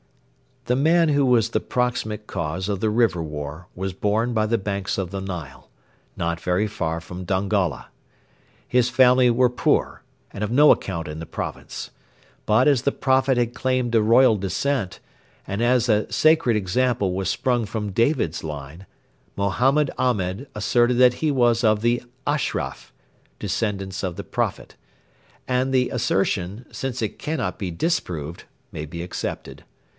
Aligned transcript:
The 0.65 0.75
man 0.75 1.09
who 1.09 1.25
was 1.25 1.49
the 1.51 1.59
proximate 1.59 2.25
cause 2.27 2.69
of 2.69 2.79
the 2.79 2.89
River 2.89 3.21
War 3.21 3.67
was 3.75 3.93
born 3.93 4.33
by 4.33 4.45
the 4.47 4.57
banks 4.57 4.97
of 4.97 5.11
the 5.11 5.19
Nile, 5.19 5.69
not 6.15 6.39
very 6.39 6.65
far 6.67 6.99
from 7.01 7.23
Dongola. 7.23 7.87
His 8.67 8.89
family 8.89 9.29
were 9.29 9.49
poor 9.49 10.01
and 10.31 10.43
of 10.43 10.51
no 10.51 10.71
account 10.71 11.07
in 11.07 11.19
the 11.19 11.25
province. 11.27 11.91
But 12.45 12.67
as 12.67 12.81
the 12.83 12.91
Prophet 12.91 13.37
had 13.37 13.53
claimed 13.53 13.93
a 13.93 14.01
royal 14.01 14.37
descent, 14.37 14.99
and 15.45 15.61
as 15.61 15.87
a 15.89 16.11
Sacred 16.11 16.55
Example 16.55 17.13
was 17.13 17.29
sprung 17.29 17.65
from 17.65 17.91
David's 17.91 18.43
line, 18.43 18.85
Mohammed 19.35 19.91
Ahmed 19.97 20.47
asserted 20.55 20.95
that 20.97 21.15
he 21.15 21.31
was 21.31 21.63
of 21.63 21.81
the 21.81 22.01
'Ashraf,'(descendants 22.25 24.03
of 24.03 24.15
the 24.15 24.23
Prophet) 24.23 24.75
and 25.47 25.71
the 25.73 25.89
assertion, 25.89 26.65
since 26.71 27.01
it 27.03 27.19
cannot 27.19 27.59
be 27.59 27.69
disproved, 27.69 28.45
may 28.71 28.85
be 28.85 29.03
accepted. 29.03 29.63